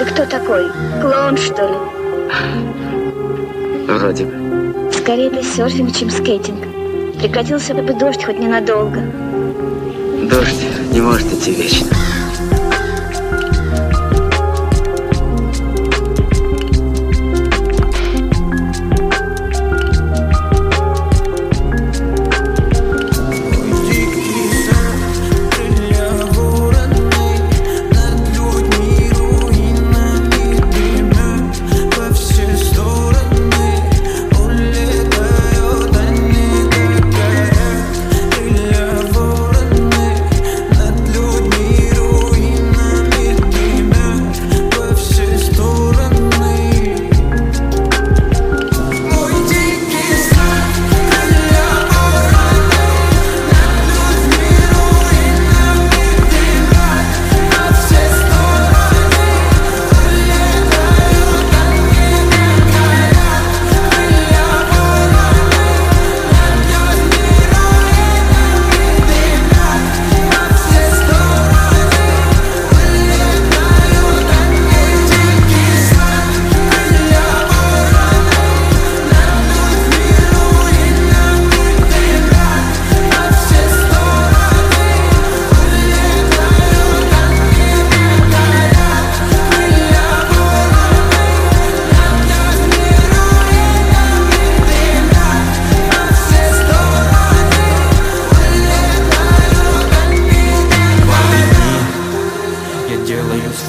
Ты 0.00 0.06
кто 0.06 0.24
такой? 0.24 0.70
Клоун, 1.02 1.36
что 1.36 1.62
ли? 1.62 1.76
Вроде 3.86 4.24
бы. 4.24 4.90
Скорее 4.90 5.26
это 5.26 5.44
серфинг, 5.44 5.94
чем 5.94 6.08
скейтинг. 6.08 6.64
Прекратился 7.18 7.74
бы 7.74 7.92
дождь 7.92 8.24
хоть 8.24 8.38
ненадолго. 8.38 9.02
Дождь 10.22 10.64
не 10.90 11.02
может 11.02 11.30
идти 11.34 11.52
вечно. 11.52 11.86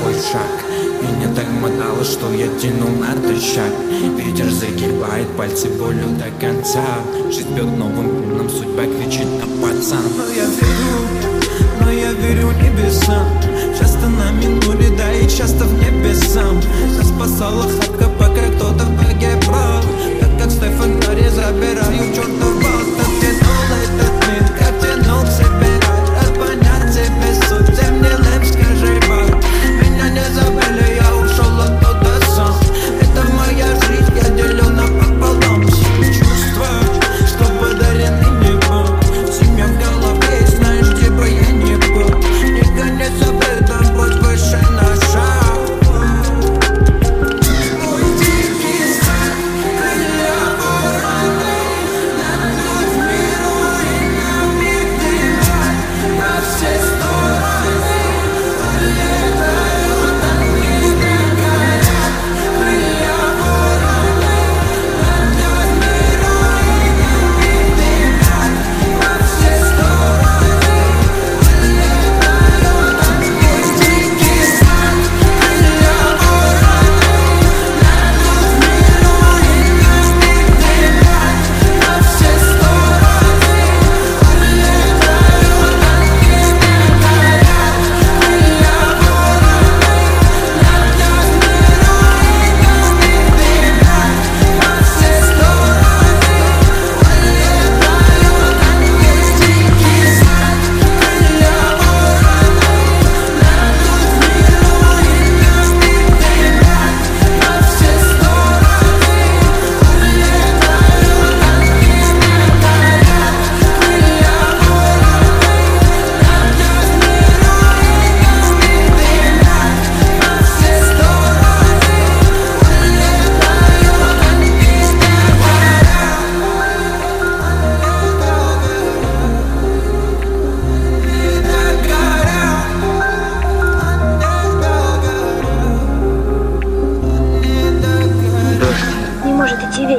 свой 0.00 0.14
шаг. 0.14 0.50
И 1.02 1.04
Меня 1.04 1.34
так 1.34 1.46
мотало, 1.60 2.04
что 2.04 2.32
я 2.32 2.46
тянул 2.58 2.90
на 2.90 3.14
натощак 3.14 3.72
Ветер 4.16 4.50
загибает 4.50 5.28
пальцы 5.36 5.68
болью 5.68 6.08
до 6.18 6.30
конца. 6.44 6.84
Жизнь 7.30 7.54
бьет 7.54 7.66
новым 7.76 8.22
пленом, 8.22 8.50
судьба 8.50 8.84
кричит 8.84 9.26
на 9.26 9.46
пацан. 9.62 10.02
Но 10.16 10.24
я 10.32 10.44
верю, 10.44 11.00
но 11.80 11.90
я 11.90 12.12
верю 12.12 12.52
небесам. 12.52 13.26
Часто 13.78 14.06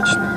вечно. 0.01 0.30